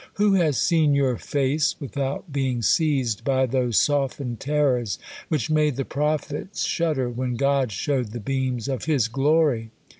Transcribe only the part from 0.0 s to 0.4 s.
"Who